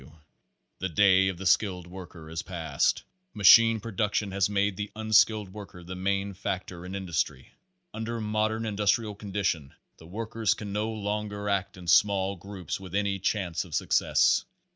[0.01, 0.19] W.
[0.79, 3.03] The day of the skilled worker is passed.
[3.35, 7.51] Machine production has made the unskilled worker the main factor in industry.
[7.93, 12.95] Un der modern industrial conditions the workers can no longer act in small groups with
[12.95, 14.43] any chance of success.